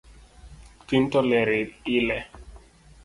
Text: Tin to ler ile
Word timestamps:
Tin 0.87 1.05
to 1.11 1.19
ler 1.29 1.49
ile 1.99 2.19